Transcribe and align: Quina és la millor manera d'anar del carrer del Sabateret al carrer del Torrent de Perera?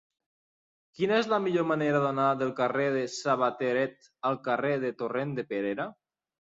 Quina 0.99 1.19
és 1.23 1.29
la 1.33 1.39
millor 1.43 1.67
manera 1.73 2.01
d'anar 2.07 2.27
del 2.41 2.55
carrer 2.63 2.89
del 2.97 3.07
Sabateret 3.19 4.13
al 4.31 4.43
carrer 4.51 4.75
del 4.87 5.01
Torrent 5.05 5.41
de 5.41 5.49
Perera? 5.55 5.93